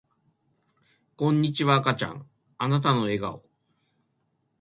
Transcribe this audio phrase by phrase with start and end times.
[1.15, 3.45] こんにちは赤ちゃんあなたの笑顔